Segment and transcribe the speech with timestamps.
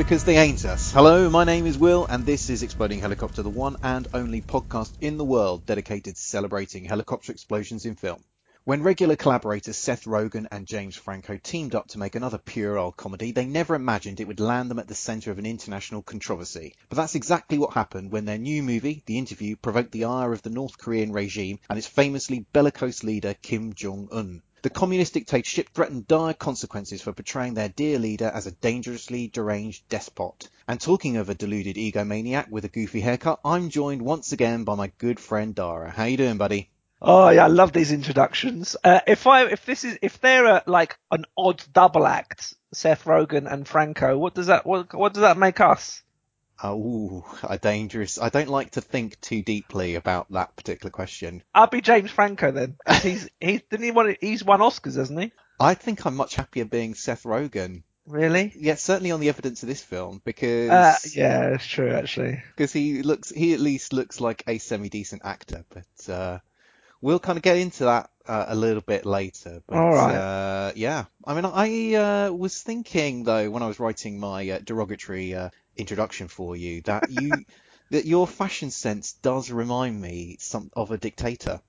[0.00, 0.90] Because they ain't us.
[0.92, 4.92] Hello, my name is Will, and this is Exploding Helicopter, the one and only podcast
[5.02, 8.24] in the world dedicated to celebrating helicopter explosions in film.
[8.64, 13.32] When regular collaborators Seth Rogen and James Franco teamed up to make another puerile comedy,
[13.32, 16.76] they never imagined it would land them at the centre of an international controversy.
[16.88, 20.40] But that's exactly what happened when their new movie, The Interview, provoked the ire of
[20.40, 24.40] the North Korean regime and its famously bellicose leader Kim Jong-un.
[24.62, 29.88] The communist dictatorship threatened dire consequences for portraying their dear leader as a dangerously deranged
[29.88, 30.50] despot.
[30.68, 34.74] And talking of a deluded egomaniac with a goofy haircut, I'm joined once again by
[34.74, 35.90] my good friend Dara.
[35.90, 36.68] How you doing, buddy?
[37.00, 38.76] Oh yeah, I love these introductions.
[38.84, 43.04] Uh, if I if this is if they're a, like an odd double act, Seth
[43.04, 46.02] Rogen and Franco, what does that what what does that make us?
[46.62, 48.18] Oh, a dangerous.
[48.18, 51.42] I don't like to think too deeply about that particular question.
[51.54, 52.76] I'll be James Franco then.
[53.02, 55.32] He's he's didn't he want he's won Oscars, hasn't he?
[55.58, 57.82] I think I'm much happier being Seth Rogen.
[58.06, 58.52] Really?
[58.56, 62.42] Yeah, certainly on the evidence of this film because Uh, yeah, it's true actually.
[62.56, 66.38] because he looks he at least looks like a semi decent actor, but uh,
[67.00, 69.62] we'll kind of get into that uh, a little bit later.
[69.66, 70.14] But, All right.
[70.14, 74.58] Uh, yeah, I mean, I uh, was thinking though when I was writing my uh,
[74.58, 77.44] derogatory uh, introduction for you that you
[77.90, 81.60] that your fashion sense does remind me some of a dictator.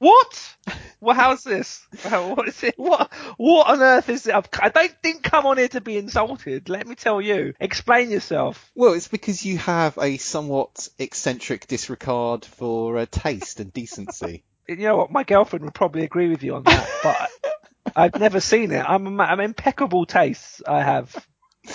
[0.00, 0.56] What?
[1.00, 1.84] Well, how's this?
[2.04, 2.74] What is it?
[2.76, 4.34] What what on earth is it?
[4.34, 6.68] I've- I don't think come on here to be insulted.
[6.68, 7.52] Let me tell you.
[7.58, 8.70] Explain yourself.
[8.76, 14.44] Well, it's because you have a somewhat eccentric disregard for uh, taste and decency.
[14.70, 15.10] You know what?
[15.10, 17.30] My girlfriend would probably agree with you on that, but
[17.96, 18.84] I've never seen it.
[18.86, 20.60] I'm I'm impeccable tastes.
[20.68, 21.26] I have.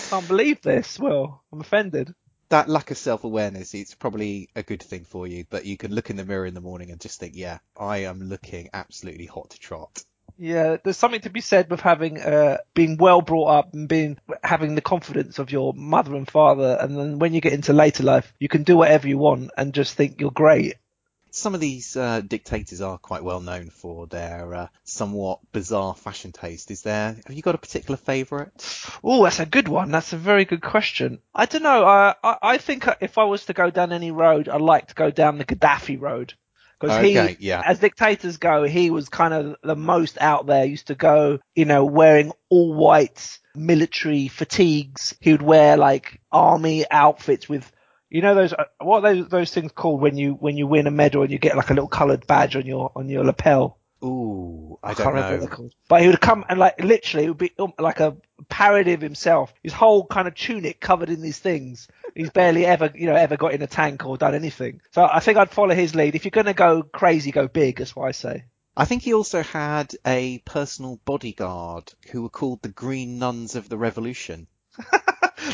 [0.09, 0.99] Can't believe this.
[0.99, 2.13] Well, I'm offended.
[2.49, 6.09] that lack of self-awareness it's probably a good thing for you but you can look
[6.11, 9.49] in the mirror in the morning and just think yeah i am looking absolutely hot
[9.49, 10.03] to trot
[10.37, 14.17] Yeah, there's something to be said with having uh being well brought up and being
[14.43, 18.03] having the confidence of your mother and father, and then when you get into later
[18.03, 20.75] life, you can do whatever you want and just think you're great.
[21.35, 26.31] Some of these uh, dictators are quite well known for their uh, somewhat bizarre fashion
[26.31, 28.51] taste is there have you got a particular favorite
[29.03, 29.91] Oh, that's a good one.
[29.91, 31.19] That's a very good question.
[31.33, 31.85] I don't know.
[31.85, 34.95] Uh, I I think if I was to go down any road, I'd like to
[34.95, 36.33] go down the Gaddafi road
[36.79, 37.61] because Okay, he, yeah.
[37.65, 40.65] as dictators go, he was kind of the most out there.
[40.65, 45.15] Used to go, you know, wearing all white military fatigues.
[45.19, 47.69] He would wear like army outfits with.
[48.13, 50.85] You know those uh, what are those those things called when you when you win
[50.85, 53.79] a medal and you get like a little coloured badge on your on your lapel.
[54.03, 55.73] ooh i can't don't remember what know they're called.
[55.89, 58.15] But he would come and like literally it would be um, like a
[58.49, 59.51] parody of himself.
[59.63, 61.87] His whole kind of tunic covered in these things.
[62.13, 64.81] He's barely ever, you know, ever got in a tank or done anything.
[64.91, 66.13] So I think I'd follow his lead.
[66.13, 67.77] If you're going to go crazy, go big.
[67.77, 68.45] That's what I say.
[68.77, 73.69] I think he also had a personal bodyguard who were called the Green Nuns of
[73.69, 74.47] the Revolution.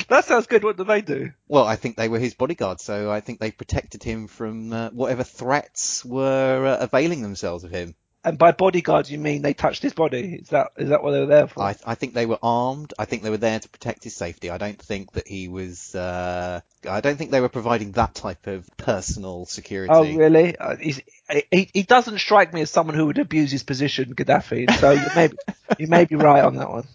[0.09, 0.63] That sounds good.
[0.63, 1.31] What do they do?
[1.47, 4.89] Well, I think they were his bodyguard, so I think they protected him from uh,
[4.89, 7.95] whatever threats were uh, availing themselves of him.
[8.21, 10.39] And by bodyguards, you mean they touched his body?
[10.41, 11.63] Is that is that what they were there for?
[11.63, 12.93] I, I think they were armed.
[12.99, 14.49] I think they were there to protect his safety.
[14.49, 15.95] I don't think that he was.
[15.95, 19.93] Uh, I don't think they were providing that type of personal security.
[19.93, 20.57] Oh really?
[20.57, 21.01] Uh, he's,
[21.49, 24.69] he he doesn't strike me as someone who would abuse his position, Gaddafi.
[24.79, 25.29] So you may
[25.77, 26.87] you may be right on that one.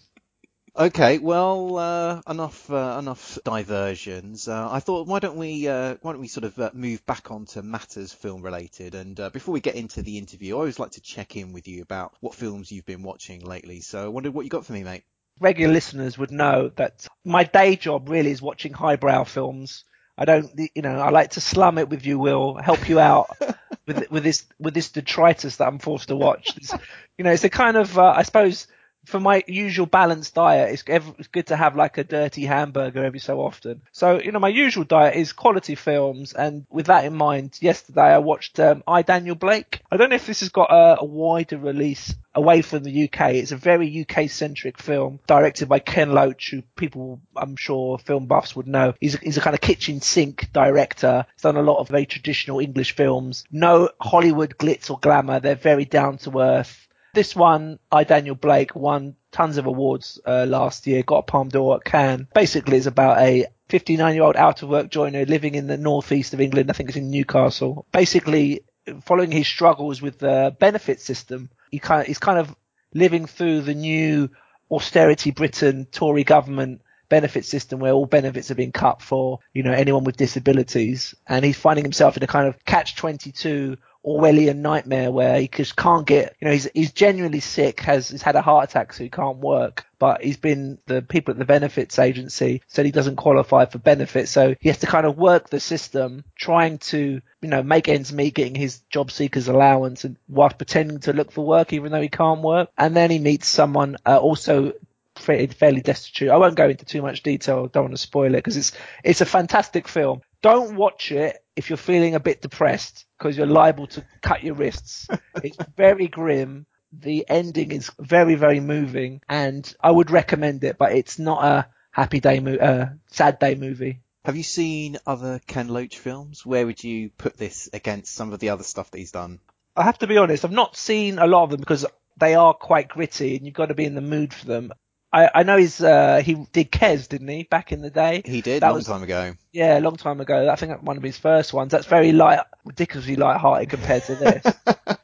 [0.77, 4.49] Okay, well, uh, enough uh, enough diversions.
[4.49, 7.31] Uh, I thought, why don't we uh, why don't we sort of uh, move back
[7.31, 8.97] onto matters film related?
[8.97, 11.69] And uh, before we get into the interview, I always like to check in with
[11.69, 13.81] you about what films you've been watching lately.
[13.83, 15.05] So I wondered what you got for me, mate.
[15.41, 19.85] regular listeners would know that my day job really is watching highbrow films.
[20.17, 23.37] I don't, you know, I like to slum it with you, Will, help you out
[23.87, 26.57] with with this with this detritus that I'm forced to watch.
[26.57, 26.73] It's,
[27.19, 28.67] you know, it's a kind of, uh, I suppose,
[29.05, 30.85] for my usual balanced diet, it's,
[31.19, 33.83] it's good to have like a dirty hamburger every so often.
[33.93, 38.15] So, you know, my usual diet is quality films, and with that in mind, yesterday
[38.15, 39.81] I watched um, I Daniel Blake.
[39.91, 43.35] I don't know if this has got a, a wider release away from the UK.
[43.35, 48.27] It's a very UK centric film directed by Ken Loach, who people, I'm sure, film
[48.27, 48.95] buffs would know.
[49.01, 51.27] He's a, he's a kind of kitchen sink director.
[51.35, 53.45] He's done a lot of very traditional English films.
[53.53, 55.41] No Hollywood glitz or glamour.
[55.41, 56.89] They're very down to earth.
[57.15, 61.05] This one, I Daniel Blake won tons of awards uh, last year.
[61.05, 62.27] Got a Palme d'Or at Cannes.
[62.35, 66.35] Basically, it's about a 59 year old out of work joiner living in the northeast
[66.35, 66.71] of England.
[66.71, 67.87] I think it's in Newcastle.
[67.93, 68.63] Basically,
[69.03, 72.55] following his struggles with the benefit system, he kind of, he's kind of
[72.93, 74.29] living through the new
[74.69, 79.73] austerity Britain Tory government benefit system where all benefits are being cut for, you know,
[79.73, 81.15] anyone with disabilities.
[81.29, 85.77] And he's finding himself in a kind of catch 22 Orwellian nightmare where he just
[85.77, 89.03] can't get, you know, he's, he's genuinely sick, has, he's had a heart attack, so
[89.03, 93.17] he can't work, but he's been, the people at the benefits agency said he doesn't
[93.17, 94.31] qualify for benefits.
[94.31, 98.13] So he has to kind of work the system trying to, you know, make ends
[98.13, 102.03] meet, getting his job seekers allowance and whilst pretending to look for work, even though
[102.03, 102.69] he can't work.
[102.77, 104.75] And then he meets someone, uh, also
[105.17, 106.31] fairly destitute.
[106.31, 107.69] I won't go into too much detail.
[107.69, 108.73] Don't want to spoil it because it's
[109.03, 110.23] it's a fantastic film.
[110.43, 114.55] Don't watch it if you're feeling a bit depressed because you're liable to cut your
[114.55, 115.09] wrists.
[115.43, 116.67] it's very grim.
[116.93, 120.79] The ending is very very moving, and I would recommend it.
[120.79, 124.01] But it's not a happy day, mo- uh, sad day movie.
[124.25, 126.47] Have you seen other Ken Loach films?
[126.47, 129.41] Where would you put this against some of the other stuff that he's done?
[129.77, 130.45] I have to be honest.
[130.45, 131.85] I've not seen a lot of them because
[132.17, 134.73] they are quite gritty, and you've got to be in the mood for them.
[135.15, 138.23] I, I know he's uh, he did Kes, didn't he, back in the day?
[138.25, 139.35] He did, That long was- time ago.
[139.53, 140.51] Yeah, a long time ago.
[140.51, 141.71] I think that's one of his first ones.
[141.71, 144.45] That's very light, ridiculously light-hearted compared to this.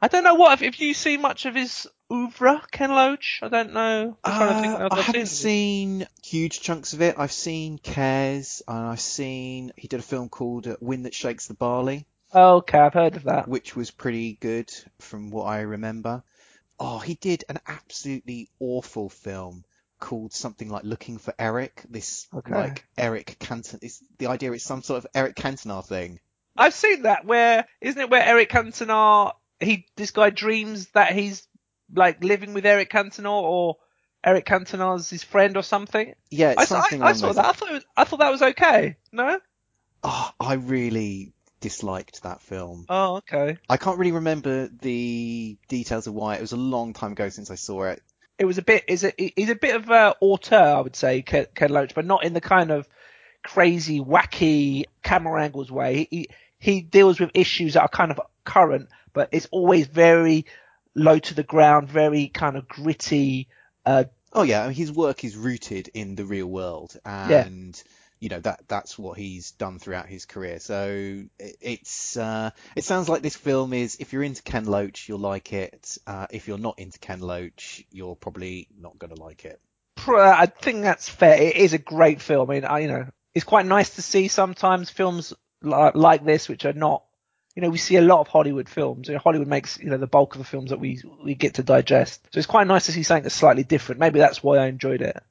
[0.00, 3.40] I don't know what if, you see much of his oeuvre, Ken Loach.
[3.42, 4.16] I don't know.
[4.22, 7.16] I'm trying to think Uh, I haven't seen huge chunks of it.
[7.18, 11.48] I've seen Kes, and I've seen he did a film called uh, Wind That Shakes
[11.48, 13.48] the Barley, Oh, okay, I've heard of that.
[13.48, 14.70] which was pretty good
[15.00, 16.22] from what I remember.
[16.78, 19.64] Oh, he did an absolutely awful film
[19.98, 21.82] called something like Looking for Eric.
[21.88, 22.54] This Okay.
[22.54, 23.78] like Eric Canton.
[23.82, 24.52] It's the idea.
[24.52, 26.20] It's some sort of Eric Cantona thing.
[26.56, 27.24] I've seen that.
[27.24, 28.10] Where isn't it?
[28.10, 31.46] Where Eric Cantona, he this guy dreams that he's
[31.94, 33.76] like living with Eric Cantona or
[34.24, 36.14] Eric Cantona's his friend or something.
[36.30, 37.46] Yeah, it's I, saw- something I, I along saw that.
[37.46, 38.96] I thought it was, I thought that was okay.
[39.12, 39.38] No.
[40.02, 42.86] Oh, I really disliked that film.
[42.88, 43.58] Oh, okay.
[43.68, 46.36] I can't really remember the details of why.
[46.36, 48.02] It was a long time ago since I saw it.
[48.38, 51.22] it was a bit is a he's a bit of a auteur, I would say,
[51.22, 52.88] Ken, Ken Loach, but not in the kind of
[53.42, 56.08] crazy, wacky camera angles way.
[56.10, 60.46] He he deals with issues that are kind of current, but it's always very
[60.94, 63.48] low to the ground, very kind of gritty.
[63.84, 67.82] Uh, Oh yeah, his work is rooted in the real world, and
[68.18, 70.58] you know that that's what he's done throughout his career.
[70.58, 75.08] So it, it's uh, it sounds like this film is if you're into Ken Loach,
[75.08, 75.98] you'll like it.
[76.06, 79.60] Uh, if you're not into Ken Loach, you're probably not going to like it.
[80.08, 81.40] I think that's fair.
[81.40, 82.50] It is a great film.
[82.50, 85.32] I mean, I, you know, it's quite nice to see sometimes films
[85.62, 87.02] like, like this, which are not,
[87.54, 89.08] you know, we see a lot of Hollywood films.
[89.08, 91.54] You know, Hollywood makes, you know, the bulk of the films that we, we get
[91.54, 92.22] to digest.
[92.32, 94.00] So it's quite nice to see something that's slightly different.
[94.00, 95.22] Maybe that's why I enjoyed it.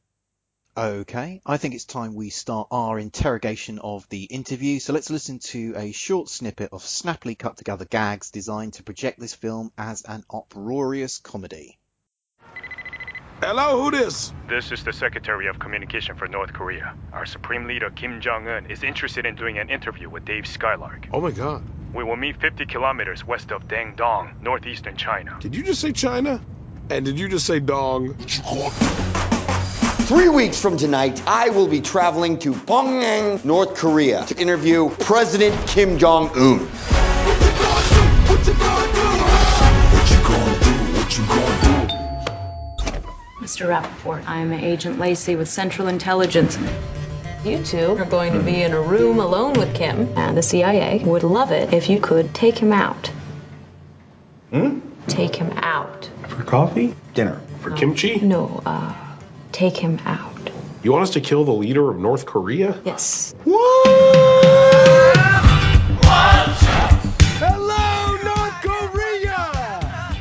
[0.77, 4.79] Okay, I think it's time we start our interrogation of the interview.
[4.79, 9.17] So let's listen to a short snippet of snappily cut together gags designed to project
[9.17, 11.77] this film as an uproarious comedy.
[13.39, 14.33] Hello, who this?
[14.49, 16.93] This is the Secretary of Communication for North Korea.
[17.13, 21.07] Our Supreme Leader Kim Jong un is interested in doing an interview with Dave Skylark.
[21.13, 21.63] Oh my god.
[21.93, 25.37] We will meet 50 kilometers west of Dandong, northeastern China.
[25.39, 26.41] Did you just say China?
[26.89, 28.17] And did you just say dong?
[30.05, 35.55] Three weeks from tonight, I will be traveling to Pyongyang, North Korea to interview President
[35.67, 36.59] Kim Jong Un.
[43.41, 43.65] Mr.
[43.67, 46.55] Rapaport, I'm Agent Lacey with Central Intelligence.
[47.43, 51.03] You two are going to be in a room alone with Kim, and the CIA
[51.03, 53.07] would love it if you could take him out.
[54.51, 54.81] Hmm?
[55.07, 56.07] Take him out.
[56.27, 56.95] For coffee?
[57.15, 57.41] Dinner.
[57.61, 58.19] For kimchi?
[58.19, 58.93] No, uh,
[59.55, 60.35] take him out.
[60.83, 62.77] You want us to kill the leader of North Korea?
[62.83, 63.33] Yes.
[67.39, 70.17] Hello, North Korea!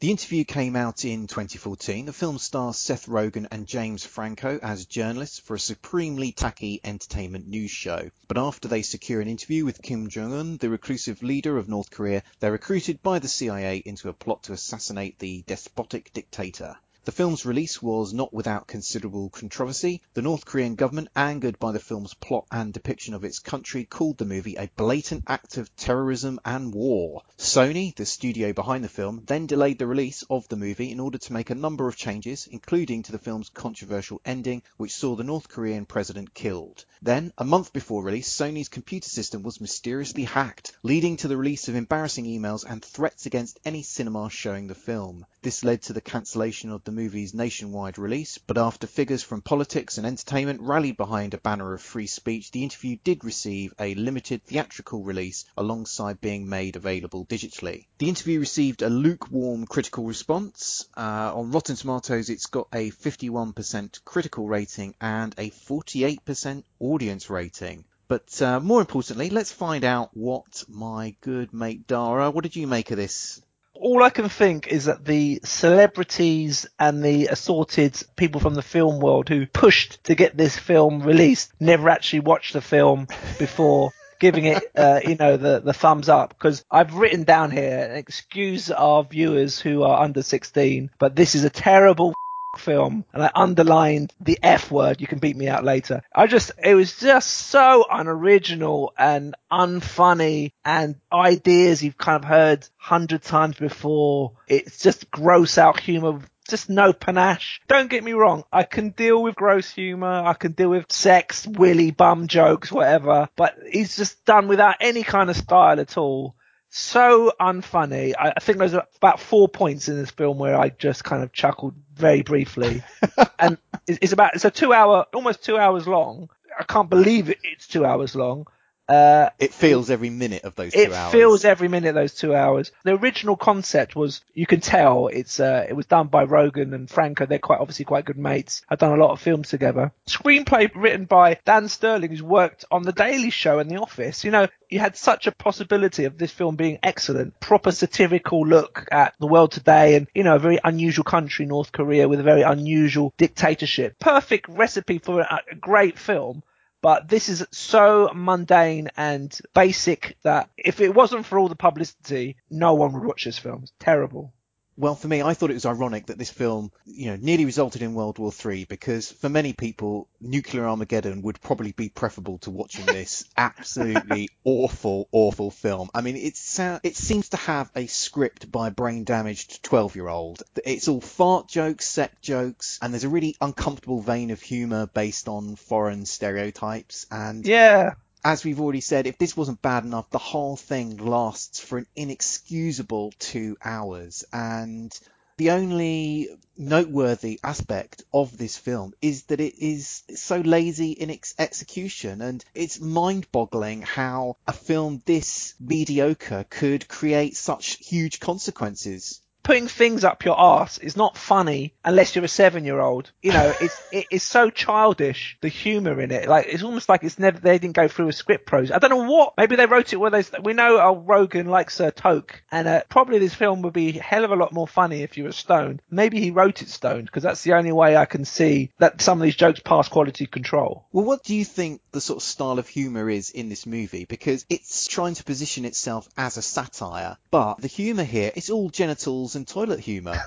[0.00, 2.06] The interview came out in 2014.
[2.06, 7.46] The film stars Seth Rogen and James Franco as journalists for a supremely tacky entertainment
[7.46, 8.10] news show.
[8.26, 12.22] But after they secure an interview with Kim Jong-un, the reclusive leader of North Korea,
[12.40, 16.78] they're recruited by the CIA into a plot to assassinate the despotic dictator.
[17.04, 20.00] The film's release was not without considerable controversy.
[20.14, 24.16] The North Korean government, angered by the film's plot and depiction of its country, called
[24.16, 27.20] the movie a blatant act of terrorism and war.
[27.36, 31.18] Sony, the studio behind the film, then delayed the release of the movie in order
[31.18, 35.24] to make a number of changes, including to the film's controversial ending, which saw the
[35.24, 36.86] North Korean president killed.
[37.02, 41.68] Then, a month before release, Sony's computer system was mysteriously hacked, leading to the release
[41.68, 45.26] of embarrassing emails and threats against any cinema showing the film.
[45.42, 49.98] This led to the cancellation of the movie's nationwide release, but after figures from politics
[49.98, 54.42] and entertainment rallied behind a banner of free speech, the interview did receive a limited
[54.44, 57.86] theatrical release alongside being made available digitally.
[57.98, 60.86] The interview received a lukewarm critical response.
[60.96, 67.84] Uh, on Rotten Tomatoes, it's got a 51% critical rating and a 48% audience rating.
[68.06, 72.66] But uh, more importantly, let's find out what my good mate Dara, what did you
[72.66, 73.40] make of this?
[73.84, 78.98] All I can think is that the celebrities and the assorted people from the film
[78.98, 84.46] world who pushed to get this film released never actually watched the film before giving
[84.46, 86.30] it, uh, you know, the, the thumbs up.
[86.30, 91.44] Because I've written down here, excuse our viewers who are under 16, but this is
[91.44, 92.14] a terrible
[92.58, 95.00] film and I underlined the F word.
[95.00, 96.02] You can beat me out later.
[96.14, 102.68] I just, it was just so unoriginal and unfunny and ideas you've kind of heard
[102.76, 104.32] hundred times before.
[104.46, 106.20] It's just gross out humor.
[106.48, 107.62] Just no panache.
[107.68, 108.44] Don't get me wrong.
[108.52, 110.22] I can deal with gross humor.
[110.26, 113.30] I can deal with sex, willy, bum jokes, whatever.
[113.34, 116.36] But he's just done without any kind of style at all
[116.76, 118.14] so unfunny.
[118.18, 121.32] I, I think there's about four points in this film where I just kind of
[121.32, 122.82] chuckled very briefly.
[123.38, 126.28] and it's, it's about it's a two hour, almost two hours long.
[126.58, 128.48] I can't believe it, it's two hours long.
[128.88, 131.14] Uh, It feels every minute of those two it hours.
[131.14, 132.70] It feels every minute of those two hours.
[132.82, 136.90] The original concept was, you can tell it's, uh, it was done by Rogen and
[136.90, 137.24] Franco.
[137.24, 138.62] They're quite obviously quite good mates.
[138.68, 139.92] I've done a lot of films together.
[140.06, 144.22] Screenplay written by Dan Sterling, who's worked on The Daily Show and The Office.
[144.22, 148.86] You know, you had such a possibility of this film being excellent, proper satirical look
[148.92, 152.24] at the world today and, you know, a very unusual country, North Korea, with a
[152.24, 153.98] very unusual dictatorship.
[153.98, 156.42] Perfect recipe for a, a great film.
[156.84, 162.36] But this is so mundane and basic that if it wasn't for all the publicity,
[162.50, 163.60] no one would watch this film.
[163.62, 164.34] It's terrible.
[164.76, 167.82] Well, for me, I thought it was ironic that this film, you know, nearly resulted
[167.82, 172.50] in World War Three because for many people, nuclear Armageddon would probably be preferable to
[172.50, 175.90] watching this absolutely awful, awful film.
[175.94, 180.42] I mean, it's it seems to have a script by brain damaged twelve year old.
[180.64, 185.28] It's all fart jokes, sex jokes, and there's a really uncomfortable vein of humour based
[185.28, 187.06] on foreign stereotypes.
[187.10, 187.94] And Yeah.
[188.24, 191.86] As we've already said, if this wasn't bad enough, the whole thing lasts for an
[191.94, 194.24] inexcusable two hours.
[194.32, 194.98] And
[195.36, 201.34] the only noteworthy aspect of this film is that it is so lazy in its
[201.38, 202.22] execution.
[202.22, 209.20] And it's mind boggling how a film this mediocre could create such huge consequences.
[209.44, 213.12] Putting things up your arse is not funny unless you're a seven year old.
[213.22, 215.38] You know, it's it's so childish.
[215.40, 218.12] The humour in it, like it's almost like it's never they didn't go through a
[218.12, 218.74] script process.
[218.74, 219.34] I don't know what.
[219.36, 220.24] Maybe they wrote it where they.
[220.42, 224.02] We know uh, Rogen likes uh, Toke, and uh, probably this film would be a
[224.02, 225.82] hell of a lot more funny if you were stoned.
[225.90, 229.20] Maybe he wrote it stoned because that's the only way I can see that some
[229.20, 230.86] of these jokes pass quality control.
[230.90, 234.06] Well, what do you think the sort of style of humour is in this movie?
[234.06, 238.70] Because it's trying to position itself as a satire, but the humour here, it's all
[238.70, 240.18] genitals and toilet humour.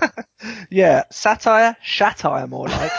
[0.70, 2.92] Yeah, satire, satire more like.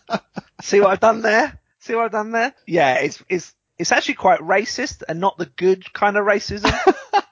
[0.62, 1.60] See what I've done there?
[1.78, 2.54] See what I've done there?
[2.66, 6.72] Yeah, it's it's it's actually quite racist and not the good kind of racism.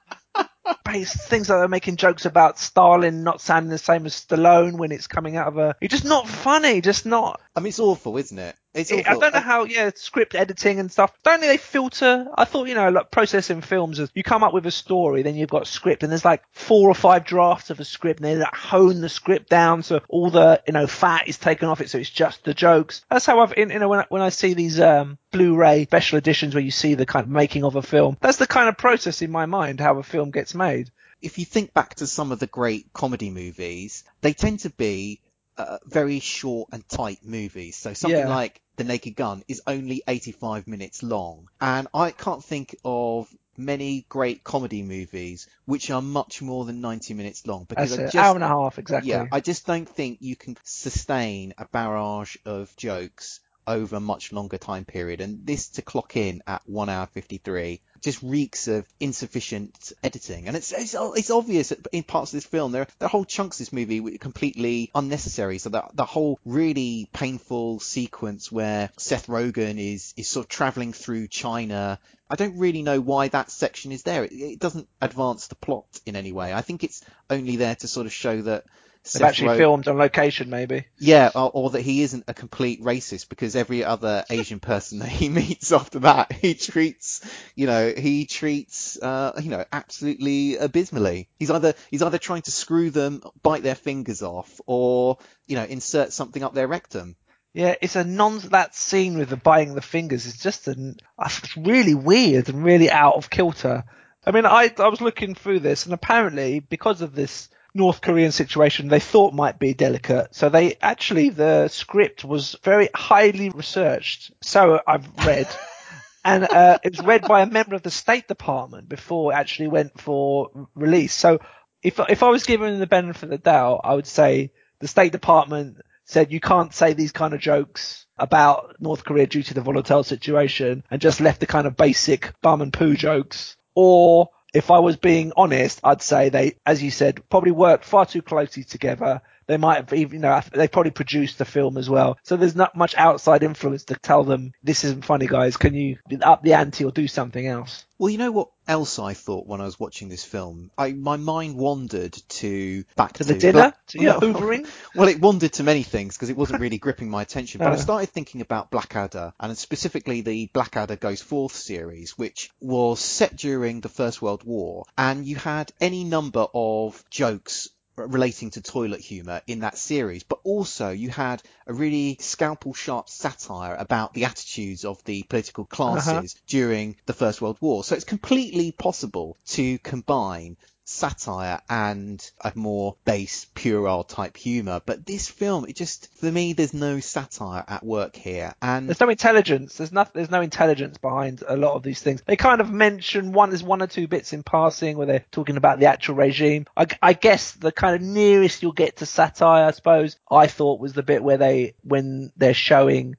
[0.84, 4.78] But it's things like they're making jokes about Stalin not sounding the same as Stallone
[4.78, 5.74] when it's coming out of a.
[5.80, 6.80] It's just not funny.
[6.80, 7.40] Just not.
[7.56, 8.56] I mean, it's awful, isn't it?
[8.74, 9.04] It's awful.
[9.06, 9.64] I don't know how.
[9.64, 11.12] Yeah, script editing and stuff.
[11.22, 12.26] Don't they filter?
[12.34, 15.36] I thought you know, like processing films is you come up with a story, then
[15.36, 18.36] you've got script, and there's like four or five drafts of a script, and they
[18.36, 21.90] like hone the script down so all the you know fat is taken off it,
[21.90, 23.04] so it's just the jokes.
[23.08, 26.18] That's how I've in, you know when I, when I see these um Blu-ray special
[26.18, 28.76] editions where you see the kind of making of a film, that's the kind of
[28.76, 30.90] process in my mind how a film gets made.
[31.22, 35.20] if you think back to some of the great comedy movies, they tend to be
[35.56, 37.76] uh, very short and tight movies.
[37.76, 38.28] So something Yeah.
[38.28, 41.48] like The Naked Gun is only 85 minutes long.
[41.60, 47.14] And I can't think of many great comedy movies which are much more than 90
[47.14, 49.10] minutes long because That's I just Hour and a half exactly.
[49.10, 54.32] yeah, I just don't think you can sustain a barrage of jokes over a much
[54.32, 55.20] longer time period.
[55.20, 60.46] And this to clock in at one hour 53 just reeks of insufficient editing.
[60.46, 63.24] And it's, it's, it's obvious that in parts of this film, there, there are whole
[63.24, 65.56] chunks of this movie are completely unnecessary.
[65.56, 70.92] So that the whole really painful sequence where Seth Rogen is, is sort of traveling
[70.92, 71.98] through China.
[72.28, 74.24] I don't really know why that section is there.
[74.24, 76.52] It, it doesn't advance the plot in any way.
[76.52, 78.66] I think it's only there to sort of show that
[79.12, 80.86] They've actually filmed on location, maybe.
[80.98, 85.08] yeah, or, or that he isn't a complete racist because every other Asian person that
[85.08, 87.20] he meets after that, he treats,
[87.54, 91.28] you know, he treats, uh, you know, absolutely abysmally.
[91.38, 95.64] He's either he's either trying to screw them, bite their fingers off, or you know,
[95.64, 97.16] insert something up their rectum.
[97.52, 101.56] Yeah, it's a non that scene with the biting the fingers is just an it's
[101.56, 103.84] really weird and really out of kilter.
[104.24, 108.30] I mean, I I was looking through this and apparently because of this North Korean
[108.32, 110.34] situation they thought might be delicate.
[110.34, 114.32] So they actually the script was very highly researched.
[114.42, 115.48] So I've read
[116.24, 119.68] and uh, it was read by a member of the State Department before it actually
[119.68, 121.12] went for release.
[121.12, 121.40] So
[121.82, 125.12] if if I was given the benefit of the doubt, I would say the State
[125.12, 129.60] Department said you can't say these kind of jokes about North Korea due to the
[129.60, 133.56] volatile situation and just left the kind of basic bum and poo jokes.
[133.74, 138.06] Or if I was being honest, I'd say they, as you said, probably worked far
[138.06, 139.20] too closely together.
[139.46, 142.16] They might have even, you know, they probably produced the film as well.
[142.22, 145.56] So there's not much outside influence to tell them this isn't funny, guys.
[145.56, 147.84] Can you up the ante or do something else?
[147.98, 150.70] Well, you know what else I thought when I was watching this film?
[150.78, 153.52] I my mind wandered to back To the dinner?
[153.52, 154.68] Black- To your Well, hoovering?
[154.94, 157.58] Well, it wandered to many things because it wasn't really gripping my attention.
[157.58, 163.00] But I started thinking about Blackadder and specifically the Blackadder Goes Forth series, which was
[163.00, 168.60] set during the First World War, and you had any number of jokes relating to
[168.60, 174.14] toilet humour in that series, but also you had a really scalpel sharp satire about
[174.14, 175.76] the attitudes of the political uh-huh.
[175.76, 177.84] classes during the First World War.
[177.84, 184.80] So it's completely possible to combine satire and a more base, puerile type humour.
[184.84, 188.54] But this film, it just, for me, there's no satire at work here.
[188.60, 189.76] And There's no intelligence.
[189.76, 190.12] There's not.
[190.14, 192.22] There's no intelligence behind a lot of these things.
[192.26, 193.50] They kind of mention one.
[193.50, 196.66] There's one or two bits in passing where they're talking about the actual regime.
[196.76, 200.80] I, I guess the kind of nearest you'll get to satire, I suppose, I thought
[200.80, 203.16] was the bit where they when they're showing.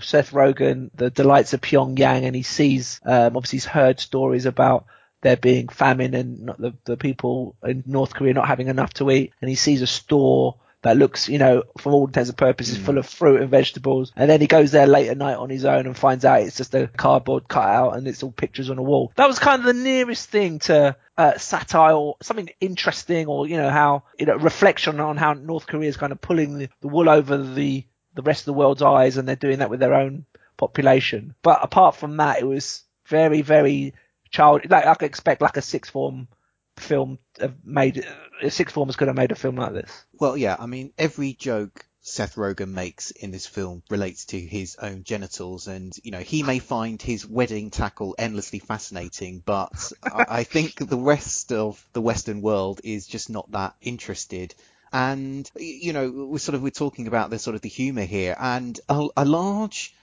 [0.00, 4.86] Seth Rogen, the delights of Pyongyang, and he sees, um, obviously he's heard stories about
[5.20, 9.10] there being famine and not the, the people in North Korea not having enough to
[9.10, 12.78] eat, and he sees a store that looks, you know, from all intents and purposes,
[12.78, 14.12] full of fruit and vegetables.
[14.14, 16.56] And then he goes there late at night on his own and finds out it's
[16.56, 19.12] just a cardboard cutout and it's all pictures on a wall.
[19.16, 23.56] That was kind of the nearest thing to uh, satire or something interesting or, you
[23.56, 26.88] know, how, you know, reflection on how North Korea is kind of pulling the, the
[26.88, 27.84] wool over the,
[28.14, 31.34] the rest of the world's eyes and they're doing that with their own population.
[31.42, 33.94] But apart from that, it was very, very
[34.30, 36.28] child, like I could expect like a sixth form
[36.76, 37.18] film
[37.64, 38.06] made,
[38.42, 40.04] a sixth formers could have made a film like this.
[40.18, 44.76] Well, yeah, I mean, every joke Seth Rogen makes in this film relates to his
[44.76, 50.24] own genitals, and you know he may find his wedding tackle endlessly fascinating, but I
[50.28, 54.54] I think the rest of the Western world is just not that interested.
[54.90, 58.34] And you know, we're sort of we're talking about the sort of the humour here,
[58.38, 59.94] and a, a large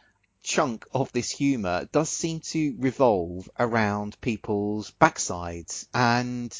[0.45, 6.55] chunk of this humour does seem to revolve around people's backsides, and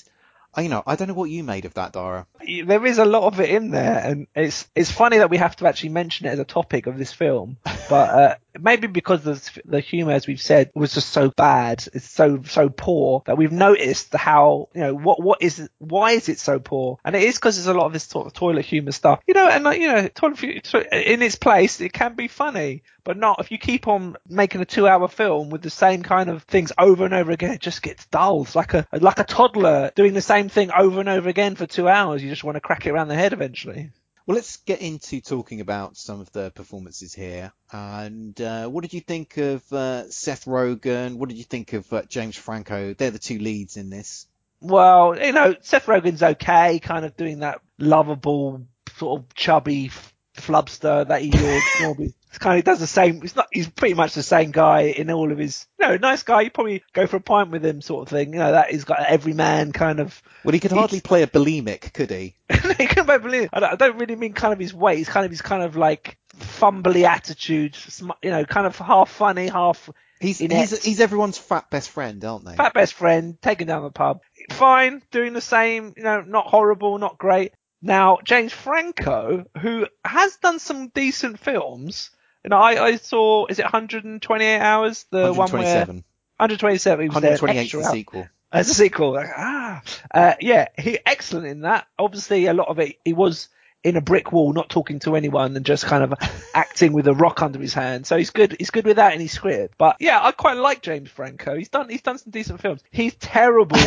[0.58, 2.28] uh, you know, I don't know what you made of that, Dara.
[2.66, 5.56] there is a lot of it in there, and it's it's funny that we have
[5.58, 7.58] to actually mention it as a topic of this film.
[7.90, 12.10] But uh, maybe because the the humor, as we've said, was just so bad, it's
[12.10, 16.40] so so poor that we've noticed how you know what what is why is it
[16.40, 16.98] so poor?
[17.04, 19.34] And it is because there's a lot of this sort of toilet humor stuff, you
[19.34, 23.40] know, and like you know, toilet in its place, it can be funny, but not
[23.40, 26.72] if you keep on making a two hour film with the same kind of things
[26.78, 27.52] over and over again.
[27.52, 28.44] It just gets dull.
[28.44, 31.66] It's like a like a toddler doing the same thing over and over again for
[31.66, 32.24] two hours.
[32.24, 33.92] You just want to crack it around the head eventually.
[34.28, 37.52] Well, let's get into talking about some of the performances here.
[37.72, 41.18] And uh, what did you think of uh, Seth Rogen?
[41.18, 42.96] What did you think of uh, James Franco?
[42.96, 44.26] They're the two leads in this.
[44.62, 48.66] Well, you know, Seth Rogen's okay, kind of doing that lovable,
[48.98, 49.92] sort of chubby
[50.36, 51.30] flubster that he
[51.82, 52.16] normally.
[52.36, 53.22] It's kind of does the same.
[53.22, 53.48] He's not.
[53.50, 55.68] He's pretty much the same guy in all of his.
[55.80, 56.42] You know, nice guy.
[56.42, 58.34] You probably go for a pint with him, sort of thing.
[58.34, 60.22] You know, that he's got every man kind of.
[60.44, 62.36] Well, he could hardly play a bulimic, could he?
[62.78, 63.48] he can believe.
[63.54, 65.00] I don't, I don't really mean kind of his weight.
[65.00, 67.78] It's kind of his kind of like fumbly attitude.
[68.22, 72.44] You know, kind of half funny, half He's he's, he's everyone's fat best friend, aren't
[72.44, 72.56] they?
[72.56, 74.20] fat best friend, taken down the pub.
[74.52, 77.54] Fine, doing the same, you know, not horrible, not great.
[77.82, 82.10] Now, James Franco, who has done some decent films,
[82.50, 85.06] know, I, I saw, is it 128 hours?
[85.10, 85.96] The one where, 127.
[86.38, 87.92] 127, he was there, 128 extra the hour.
[87.92, 88.28] sequel.
[88.52, 89.82] As a sequel, like, ah,
[90.14, 91.88] uh, yeah, he excellent in that.
[92.00, 93.50] Obviously, a lot of it, he was
[93.86, 96.14] in a brick wall, not talking to anyone, and just kind of
[96.56, 98.08] acting with a rock under his hand.
[98.08, 98.56] So he's good.
[98.58, 99.76] He's good with that in his script.
[99.78, 101.56] But yeah, I quite like James Franco.
[101.56, 101.88] He's done.
[101.88, 102.82] He's done some decent films.
[102.92, 103.78] He's terrible.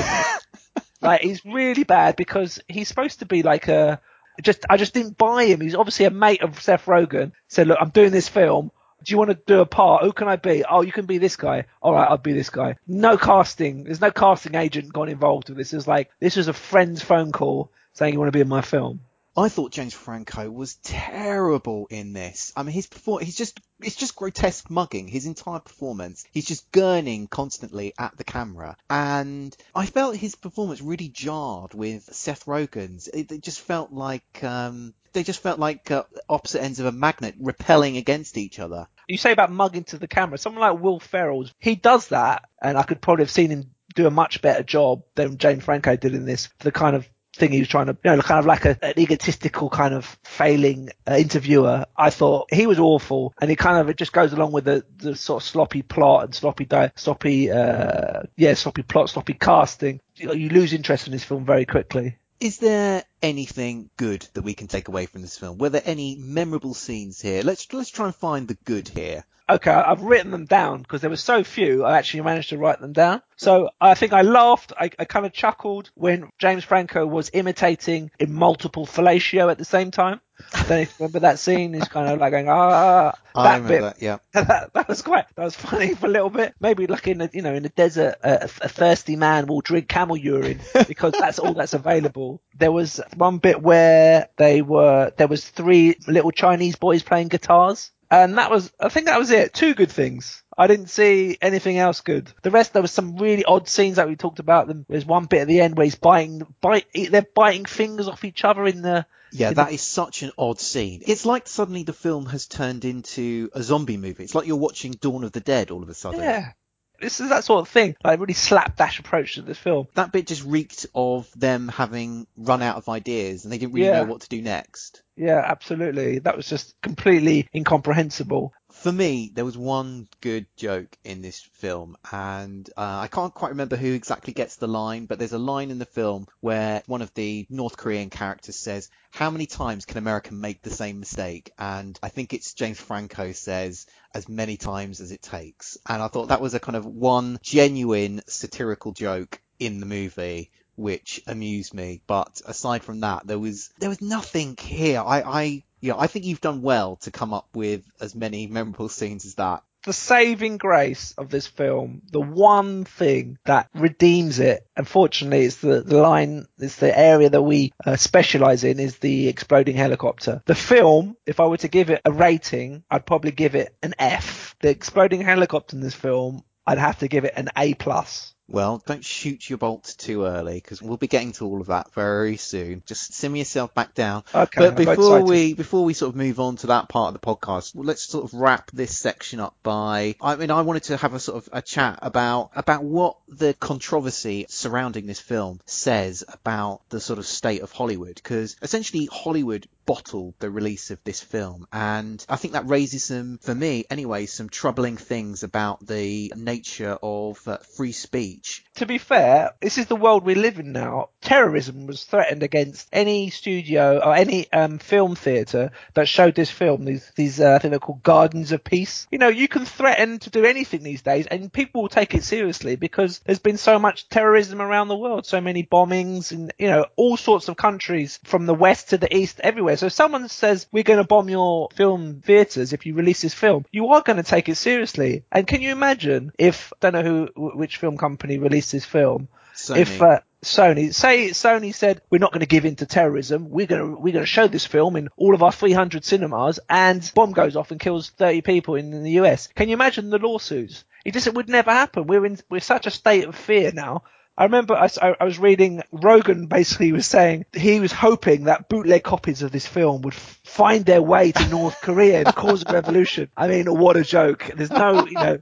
[1.00, 4.00] like he's really bad because he's supposed to be like a.
[4.42, 5.60] Just I just didn't buy him.
[5.60, 7.32] He's obviously a mate of Seth Rogen.
[7.48, 8.70] Said, look, I'm doing this film.
[9.04, 10.02] Do you want to do a part?
[10.02, 10.64] Who can I be?
[10.68, 11.66] Oh, you can be this guy.
[11.80, 12.76] All right, I'll be this guy.
[12.86, 13.84] No casting.
[13.84, 15.72] There's no casting agent got involved with this.
[15.72, 18.60] It's like this was a friend's phone call saying you want to be in my
[18.60, 19.00] film.
[19.38, 22.52] I thought James Franco was terrible in this.
[22.56, 25.06] I mean, his perform he's just it's just grotesque mugging.
[25.06, 30.82] His entire performance, he's just gurning constantly at the camera, and I felt his performance
[30.82, 33.06] really jarred with Seth Rogen's.
[33.06, 36.92] It, it just felt like um, They just felt like uh, opposite ends of a
[36.92, 38.88] magnet repelling against each other.
[39.06, 40.38] You say about mugging to the camera.
[40.38, 44.06] Someone like Will Ferrell, he does that, and I could probably have seen him do
[44.06, 46.48] a much better job than James Franco did in this.
[46.58, 48.98] The kind of thing he was trying to, you know, kind of like a, an
[48.98, 51.86] egotistical kind of failing uh, interviewer.
[51.96, 54.84] I thought he was awful, and it kind of it just goes along with the,
[54.96, 60.00] the sort of sloppy plot and sloppy, di- sloppy, uh, yeah, sloppy plot, sloppy casting.
[60.16, 62.16] You, you lose interest in this film very quickly.
[62.40, 65.58] Is there anything good that we can take away from this film?
[65.58, 67.42] Were there any memorable scenes here?
[67.42, 69.24] Let's let's try and find the good here.
[69.50, 71.82] Okay, I've written them down because there were so few.
[71.82, 73.22] I actually managed to write them down.
[73.36, 74.74] So I think I laughed.
[74.78, 79.64] I, I kind of chuckled when James Franco was imitating in multiple fellatio at the
[79.64, 80.20] same time.
[80.52, 81.72] I don't know if you remember that scene.
[81.72, 83.80] He's kind of like going, ah, I that remember bit.
[83.80, 84.18] that, yeah.
[84.32, 86.54] that, that was quite, that was funny for a little bit.
[86.60, 89.88] Maybe like in the, you know, in the desert, a, a thirsty man will drink
[89.88, 92.40] camel urine because that's all that's available.
[92.56, 97.90] There was one bit where they were, there was three little Chinese boys playing guitars.
[98.10, 99.52] And that was, I think that was it.
[99.52, 100.42] Two good things.
[100.56, 102.32] I didn't see anything else good.
[102.42, 104.66] The rest, there was some really odd scenes that we talked about.
[104.66, 104.86] Them.
[104.88, 108.44] There's one bit at the end where he's biting, bite, they're biting fingers off each
[108.44, 109.06] other in the.
[109.30, 111.02] Yeah, in that is such an odd scene.
[111.06, 114.24] It's like suddenly the film has turned into a zombie movie.
[114.24, 116.20] It's like you're watching Dawn of the Dead all of a sudden.
[116.20, 116.52] Yeah.
[117.00, 117.96] This is that sort of thing.
[118.04, 119.86] Like really slapdash approach to this film.
[119.94, 123.86] That bit just reeked of them having run out of ideas and they didn't really
[123.88, 124.02] Yeah.
[124.02, 125.02] know what to do next.
[125.18, 126.20] Yeah, absolutely.
[126.20, 128.52] That was just completely incomprehensible.
[128.70, 133.48] For me, there was one good joke in this film, and uh, I can't quite
[133.48, 137.02] remember who exactly gets the line, but there's a line in the film where one
[137.02, 141.50] of the North Korean characters says, How many times can America make the same mistake?
[141.58, 145.78] And I think it's James Franco says, As many times as it takes.
[145.88, 150.52] And I thought that was a kind of one genuine satirical joke in the movie
[150.78, 152.00] which amused me.
[152.06, 155.00] But aside from that, there was there was nothing here.
[155.00, 158.88] I, I yeah, I think you've done well to come up with as many memorable
[158.88, 159.62] scenes as that.
[159.84, 165.82] The saving grace of this film, the one thing that redeems it, unfortunately, it's the,
[165.82, 170.42] the line, it's the area that we uh, specialize in, is the exploding helicopter.
[170.46, 173.94] The film, if I were to give it a rating, I'd probably give it an
[173.98, 174.56] F.
[174.60, 178.34] The exploding helicopter in this film, I'd have to give it an A plus.
[178.50, 181.92] Well, don't shoot your bolt too early because we'll be getting to all of that
[181.92, 182.82] very soon.
[182.86, 184.24] Just simmer yourself back down.
[184.34, 187.26] Okay, But before we before we sort of move on to that part of the
[187.26, 190.16] podcast, let's sort of wrap this section up by.
[190.20, 193.52] I mean, I wanted to have a sort of a chat about about what the
[193.52, 199.68] controversy surrounding this film says about the sort of state of Hollywood because essentially Hollywood
[199.88, 201.66] bottled the release of this film.
[201.72, 206.98] And I think that raises some for me anyway some troubling things about the nature
[207.02, 211.08] of uh, free speech to be fair, this is the world we live in now.
[211.20, 216.84] Terrorism was threatened against any studio or any um, film theatre that showed this film.
[216.84, 219.08] These, these uh, I think they're called Guardians of Peace.
[219.10, 222.22] You know, you can threaten to do anything these days, and people will take it
[222.22, 226.68] seriously because there's been so much terrorism around the world, so many bombings in you
[226.68, 229.76] know all sorts of countries from the west to the east, everywhere.
[229.76, 233.34] So if someone says we're going to bomb your film theatres if you release this
[233.34, 235.24] film, you are going to take it seriously.
[235.32, 239.28] And can you imagine if I don't know who which film company released this film?
[239.54, 239.78] Sony.
[239.78, 243.66] If uh, Sony say Sony said we're not going to give in to terrorism, we're
[243.66, 247.10] going to we're going to show this film in all of our 300 cinemas, and
[247.14, 249.48] bomb goes off and kills 30 people in, in the US.
[249.48, 250.84] Can you imagine the lawsuits?
[251.04, 252.06] It just it would never happen.
[252.06, 254.04] We're in we're such a state of fear now.
[254.36, 259.02] I remember I, I, was reading Rogen basically was saying he was hoping that bootleg
[259.02, 262.72] copies of this film would f- find their way to North Korea and cause a
[262.72, 263.30] revolution.
[263.36, 264.48] I mean, what a joke!
[264.54, 265.40] There's no, you know,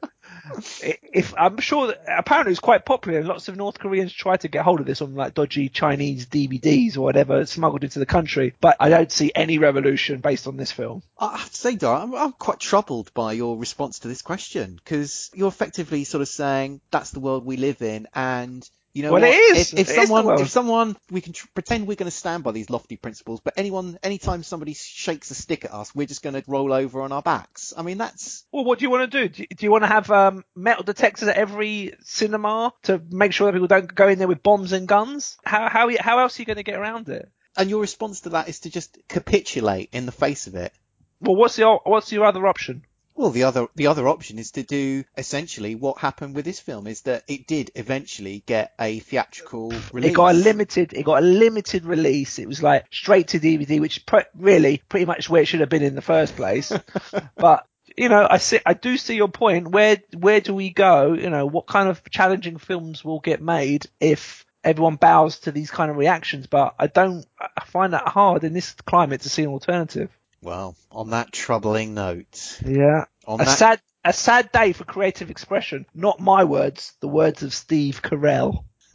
[1.12, 4.48] if I'm sure that apparently it's quite popular and lots of North Koreans try to
[4.48, 8.54] get hold of this on like dodgy Chinese DVDs or whatever smuggled into the country,
[8.60, 11.02] but I don't see any revolution based on this film.
[11.18, 14.74] I have to say, Dara, I'm, I'm quite troubled by your response to this question
[14.76, 19.12] because you're effectively sort of saying that's the world we live in, and you know
[19.12, 19.30] Well, what?
[19.30, 19.72] it is.
[19.74, 20.40] If, if It is someone, world.
[20.40, 23.54] if someone, we can tr- pretend we're going to stand by these lofty principles, but
[23.56, 27.12] anyone, anytime somebody shakes a stick at us, we're just going to roll over on
[27.12, 27.74] our backs.
[27.76, 29.28] I mean, that's Well, what do you want to do?
[29.28, 33.32] Do you, do you want to have um, metal detectors at every cinema to make
[33.32, 35.36] sure that people don't go in there with bombs and guns?
[35.44, 37.28] How how how else are you going to get around it?
[37.58, 40.72] and your response to that is to just capitulate in the face of it.
[41.20, 42.82] Well, what's the what's your other option?
[43.16, 46.86] Well, the other the other option is to do essentially what happened with this film
[46.86, 50.10] is that it did eventually get a theatrical release.
[50.10, 50.92] It got a limited.
[50.92, 52.38] It got a limited release.
[52.38, 55.70] It was like straight to DVD, which pre- really pretty much where it should have
[55.70, 56.70] been in the first place.
[57.36, 58.60] but you know, I see.
[58.66, 59.68] I do see your point.
[59.68, 61.14] Where where do we go?
[61.14, 65.70] You know, what kind of challenging films will get made if everyone bows to these
[65.70, 67.24] kind of reactions, but I don't.
[67.40, 70.10] I find that hard in this climate to see an alternative.
[70.42, 75.30] Well, on that troubling note, Yeah, on a that sad a sad day for creative
[75.30, 75.86] expression.
[75.94, 78.64] Not my words, the words of Steve Carell.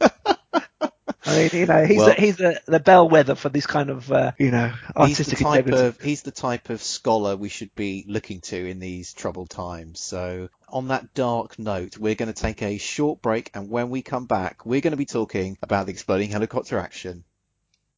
[1.24, 4.10] I mean, you know, he's Well- a, he's a, the bellwether for this kind of
[4.10, 5.86] uh, you know he's the artistic type integrity.
[5.86, 10.00] of he's the type of scholar we should be looking to in these troubled times.
[10.00, 14.02] So on that dark note, we're going to take a short break, and when we
[14.02, 17.24] come back, we're going to be talking about the exploding helicopter action.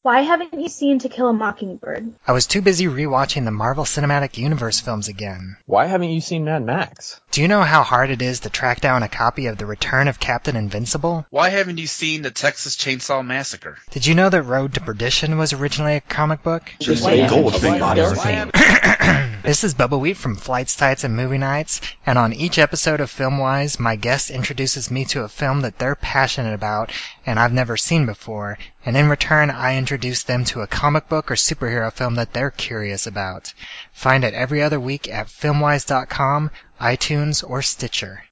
[0.05, 2.12] Why haven't you seen To Kill a Mockingbird?
[2.27, 5.57] I was too busy rewatching the Marvel Cinematic Universe films again.
[5.64, 7.19] Why haven't you seen Mad Max?
[7.31, 10.09] Do you know how hard it is to track down a copy of The Return
[10.09, 11.25] of Captain Invincible?
[11.31, 13.79] Why haven't you seen the Texas Chainsaw Massacre?
[13.93, 16.71] Did you know that Road to Perdition was originally a comic book?
[16.81, 18.51] Just say Goldfinger.
[19.44, 23.12] This is Bubba Wheat from Flights, Tights, and Movie Nights, and on each episode of
[23.12, 26.90] Filmwise, my guest introduces me to a film that they're passionate about
[27.26, 31.30] and I've never seen before, and in return, I introduce them to a comic book
[31.30, 33.52] or superhero film that they're curious about.
[33.92, 38.24] Find it every other week at filmwise.com, iTunes, or Stitcher.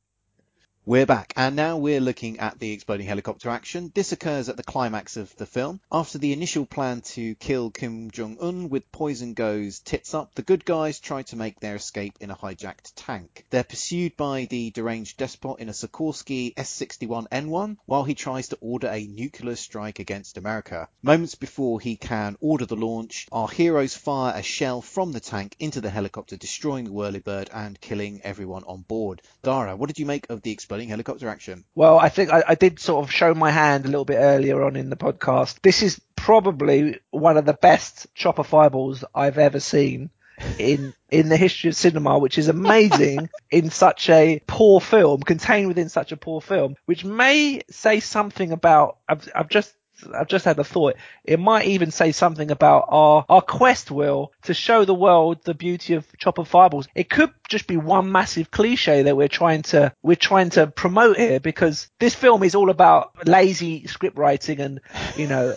[0.85, 3.93] We're back, and now we're looking at the exploding helicopter action.
[3.95, 5.81] This occurs at the climax of the film.
[5.93, 10.43] After the initial plan to kill Kim Jong Un with poison goes tits up, the
[10.43, 13.47] good guys try to make their escape in a hijacked tank.
[13.51, 18.89] They're pursued by the deranged despot in a Sikorsky S-61N1 while he tries to order
[18.89, 20.89] a nuclear strike against America.
[21.01, 25.55] Moments before he can order the launch, our heroes fire a shell from the tank
[25.61, 29.23] into the helicopter, destroying the whirlybird and killing everyone on board.
[29.45, 31.65] Dara, what did you make of the helicopter action?
[31.75, 34.63] Well, I think I, I did sort of show my hand a little bit earlier
[34.65, 35.61] on in the podcast.
[35.63, 40.11] This is probably one of the best chopper fireballs I've ever seen
[40.59, 45.69] in in the history of cinema, which is amazing in such a poor film, contained
[45.69, 48.99] within such a poor film, which may say something about.
[49.09, 49.75] I've, I've just.
[50.15, 50.97] I've just had a thought.
[51.25, 55.55] It might even say something about our, our quest, Will, to show the world the
[55.55, 56.89] beauty of chopper fireballs.
[56.95, 61.17] It could just be one massive cliche that we're trying to, we're trying to promote
[61.17, 64.81] here because this film is all about lazy script writing and,
[65.17, 65.55] you know,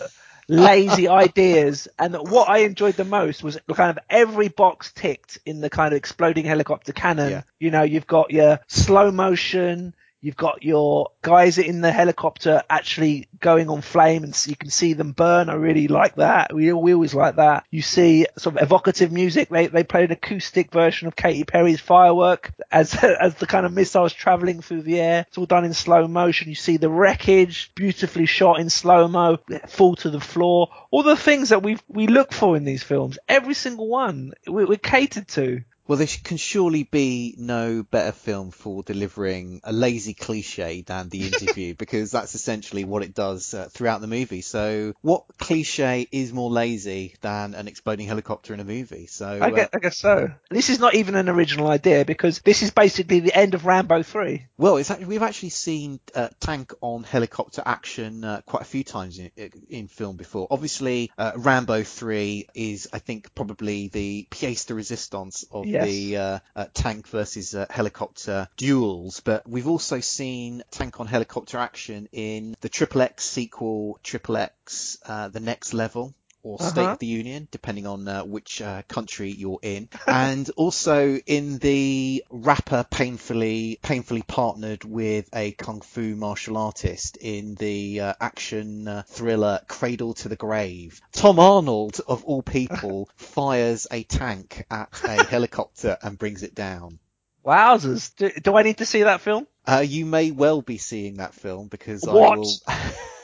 [0.48, 1.88] lazy ideas.
[1.98, 5.92] And what I enjoyed the most was kind of every box ticked in the kind
[5.92, 7.30] of exploding helicopter canon.
[7.30, 7.42] Yeah.
[7.58, 9.94] You know, you've got your slow motion.
[10.26, 14.92] You've got your guys in the helicopter actually going on flame and you can see
[14.92, 15.48] them burn.
[15.48, 16.52] I really like that.
[16.52, 17.64] We, we always like that.
[17.70, 19.50] You see sort of evocative music.
[19.50, 23.72] They, they play an acoustic version of Katy Perry's Firework as, as the kind of
[23.72, 25.26] missiles traveling through the air.
[25.28, 26.48] It's all done in slow motion.
[26.48, 30.70] You see the wreckage beautifully shot in slow mo, fall to the floor.
[30.90, 33.16] All the things that we we look for in these films.
[33.28, 35.62] Every single one we, we're catered to.
[35.88, 41.26] Well, there can surely be no better film for delivering a lazy cliche than The
[41.26, 44.40] Interview, because that's essentially what it does uh, throughout the movie.
[44.40, 49.06] So, what cliche is more lazy than an exploding helicopter in a movie?
[49.06, 50.30] So, I uh, guess, I guess so.
[50.50, 54.02] This is not even an original idea because this is basically the end of Rambo
[54.02, 54.46] 3.
[54.58, 58.82] well, it's actually, we've actually seen uh, tank on helicopter action uh, quite a few
[58.82, 59.30] times in,
[59.68, 60.48] in film before.
[60.50, 65.86] Obviously, uh, Rambo 3 is, I think, probably the pièce de résistance of Yes.
[65.88, 69.20] the uh, uh, tank versus uh, helicopter duels.
[69.20, 74.98] But we've also seen tank on helicopter action in the Triple X sequel, Triple X,
[75.06, 76.14] uh, the next level.
[76.46, 76.92] Or State Uh-huh.
[76.92, 82.22] of the Union, depending on uh, which uh, country you're in, and also in the
[82.30, 89.02] rapper painfully painfully partnered with a kung fu martial artist in the uh, action uh,
[89.08, 91.00] thriller Cradle to the Grave.
[91.10, 97.00] Tom Arnold, of all people, fires a tank at a helicopter and brings it down.
[97.44, 98.14] Wowzers.
[98.14, 99.48] Do, do I need to see that film?
[99.66, 102.52] Uh, you may well be seeing that film because I will.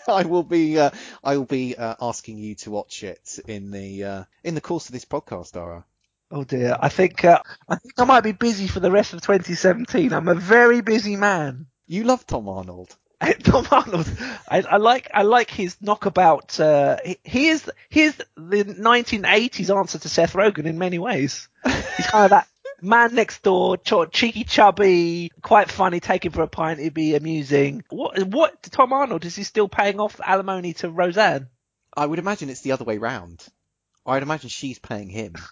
[0.09, 0.79] I will be.
[0.79, 0.91] Uh,
[1.23, 4.87] I will be uh, asking you to watch it in the uh, in the course
[4.87, 5.85] of this podcast, Dara.
[6.33, 6.77] Oh dear.
[6.81, 10.15] I think, uh, I think I might be busy for the rest of 2017.
[10.15, 11.67] I'm a very busy man.
[11.87, 12.97] You love Tom Arnold.
[13.43, 14.11] Tom Arnold.
[14.49, 16.59] I, I like I like his knockabout.
[16.59, 21.49] Uh, he, he is he is the 1980s answer to Seth Rogen in many ways.
[21.65, 22.49] He's kind of that
[22.83, 26.01] man next door, ch- cheeky, chubby, quite funny.
[26.01, 27.85] Take him for a pint, it'd be amusing.
[27.91, 31.49] What what Tom Arnold is he still paying off alimony to Roseanne?
[31.97, 33.45] I would imagine it's the other way round.
[34.05, 35.35] I'd imagine she's paying him.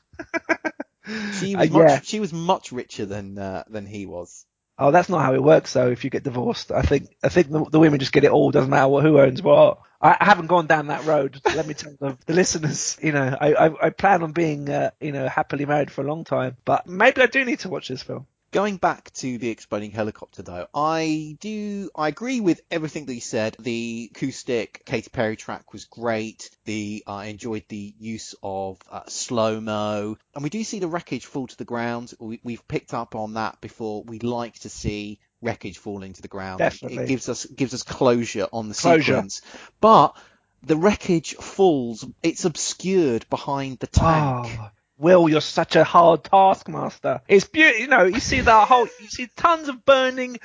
[1.41, 4.45] She was Uh, much, she was much richer than uh, than he was.
[4.81, 5.91] Oh, that's not how it works though.
[5.91, 8.51] If you get divorced, I think I think the, the women just get it all.
[8.51, 9.79] Doesn't matter who owns what.
[10.01, 11.39] I, I haven't gone down that road.
[11.55, 12.99] Let me tell the, the listeners.
[13.03, 16.09] You know, I I, I plan on being uh, you know happily married for a
[16.09, 16.57] long time.
[16.65, 18.27] But maybe I do need to watch this film.
[18.53, 23.21] Going back to the exploding helicopter though, I do, I agree with everything that you
[23.21, 23.57] said.
[23.61, 26.51] The acoustic Katy Perry track was great.
[26.65, 30.19] The, I enjoyed the use of uh, slow-mo.
[30.35, 32.13] And we do see the wreckage fall to the ground.
[32.19, 34.03] We, we've picked up on that before.
[34.03, 36.59] We like to see wreckage falling to the ground.
[36.59, 37.05] Definitely.
[37.05, 39.13] It gives us, gives us closure on the Closure.
[39.15, 39.43] sequence.
[39.81, 40.17] But
[40.65, 44.59] the wreckage falls, it's obscured behind the tank.
[44.61, 47.23] Oh, Will, you're such a hard taskmaster.
[47.27, 47.81] It's beautiful.
[47.81, 50.39] You know, you see that whole, you see tons of burning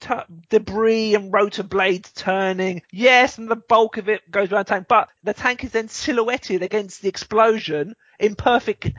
[0.00, 0.14] t-
[0.50, 2.82] debris and rotor blades turning.
[2.90, 5.88] Yes, and the bulk of it goes around the tank, but the tank is then
[5.88, 8.92] silhouetted against the explosion in perfect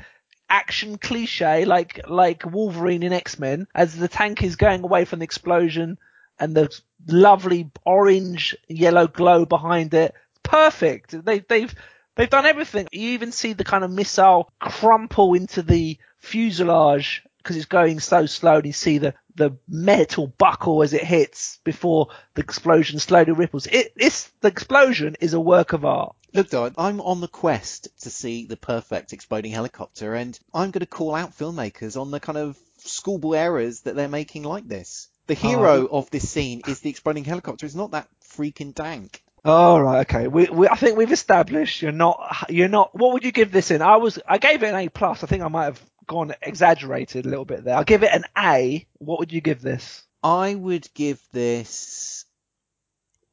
[0.50, 5.20] action cliche, like like Wolverine in X Men, as the tank is going away from
[5.20, 5.98] the explosion
[6.40, 6.70] and the
[7.08, 10.14] lovely orange yellow glow behind it.
[10.42, 11.24] Perfect.
[11.24, 11.74] They, they've
[12.16, 12.88] they've done everything.
[12.92, 18.26] You even see the kind of missile crumple into the fuselage because it's going so
[18.26, 23.32] slow, and you see the the metal buckle as it hits before the explosion slowly
[23.32, 23.68] ripples.
[23.68, 26.16] It this the explosion is a work of art.
[26.34, 30.88] Look, I'm on the quest to see the perfect exploding helicopter, and I'm going to
[30.88, 35.10] call out filmmakers on the kind of schoolboy errors that they're making like this.
[35.28, 35.48] The oh.
[35.48, 37.66] hero of this scene is the exploding helicopter.
[37.66, 39.24] It's not that freaking tank.
[39.46, 40.28] All right, okay.
[40.28, 42.98] We, we I think we've established you're not you're not.
[42.98, 43.82] What would you give this in?
[43.82, 45.24] I was I gave it an A plus.
[45.24, 47.76] I think I might have gone exaggerated a little bit there.
[47.76, 48.88] I'll give it an A.
[49.00, 50.04] What would you give this?
[50.24, 52.24] I would give this,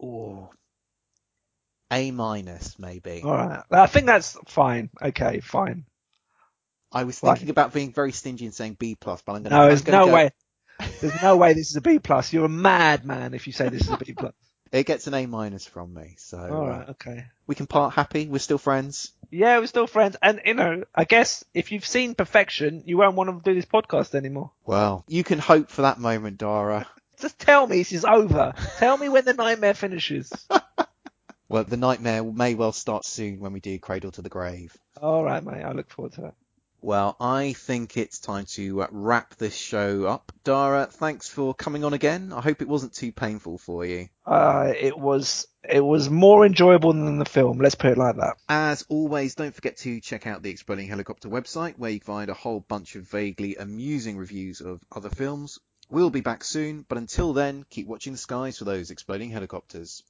[0.02, 0.50] oh,
[1.92, 3.22] A minus maybe.
[3.24, 4.90] All right, I think that's fine.
[5.00, 5.84] Okay, fine.
[6.90, 7.34] I was Right.
[7.34, 9.58] thinking about being very stingy and saying B plus, but I'm going to.
[9.58, 10.30] No, there's no way.
[11.02, 12.32] There's no way this is a B plus.
[12.32, 14.32] You're a madman if you say this is a B plus.
[14.72, 17.26] It gets an A minus from me, so All uh, right, okay.
[17.46, 18.28] we can part happy.
[18.28, 19.12] We're still friends.
[19.30, 23.16] Yeah, we're still friends, and you know, I guess if you've seen Perfection, you won't
[23.16, 24.52] want to do this podcast anymore.
[24.64, 26.86] Well, you can hope for that moment, Dara.
[27.20, 28.54] Just tell me this is over.
[28.78, 30.32] tell me when the nightmare finishes.
[31.50, 34.78] Well, the nightmare may well start soon when we do Cradle to the Grave.
[35.02, 35.64] All right, mate.
[35.64, 36.34] I look forward to that.
[36.82, 40.32] Well, I think it's time to uh, wrap this show up.
[40.44, 42.32] Dara, thanks for coming on again.
[42.32, 44.08] I hope it wasn't too painful for you.
[44.24, 47.58] Uh, it was it was more enjoyable than the film.
[47.58, 48.36] Let's put it like that.
[48.48, 52.30] As always, don't forget to check out the Exploding Helicopter website where you can find
[52.30, 55.58] a whole bunch of vaguely amusing reviews of other films.
[55.90, 60.02] We'll be back soon, but until then, keep watching the skies for those exploding helicopters.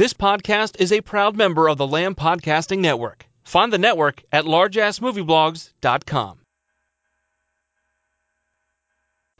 [0.00, 3.26] This podcast is a proud member of the Lamb Podcasting Network.
[3.44, 6.38] Find the network at largeassmovieblogs.com.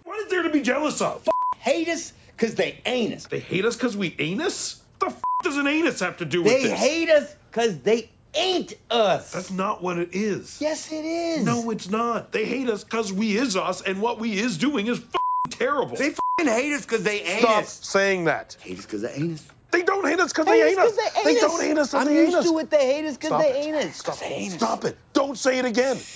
[0.05, 1.27] What is there to be jealous of?
[1.57, 3.27] Hate us because they ain't us.
[3.27, 4.83] They hate us because we anus?
[4.99, 6.79] The f- does an anus have to do with They this?
[6.79, 9.33] hate us because they ain't us.
[9.33, 10.61] That's not what it is.
[10.61, 11.43] Yes, it is.
[11.43, 12.33] No, it's not.
[12.33, 15.97] They hate us because we is us, and what we is doing is f- terrible.
[15.97, 17.51] They f***ing hate us because they ain't us.
[17.51, 17.81] Stop us.
[17.83, 18.59] saying that.
[18.61, 19.47] Hate us because they ain't us.
[19.73, 20.93] They don't hate us because they Hate us ain't us.
[20.93, 22.47] 'cause they don't hate us because I'm they ain't used us.
[22.47, 22.71] to it.
[22.71, 23.57] They hate us because they it.
[23.67, 23.97] ain't us.
[23.97, 24.59] Stop 'Cause they ain't us.
[24.59, 24.99] Stop it.
[25.15, 26.09] Don't say it again.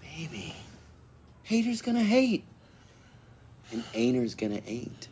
[0.00, 0.56] Baby,
[1.44, 2.46] haters gonna hate,
[3.72, 5.09] and ain'ters gonna ain't.